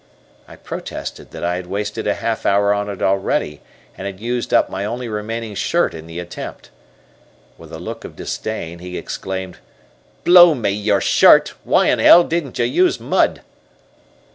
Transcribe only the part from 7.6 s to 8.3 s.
a look of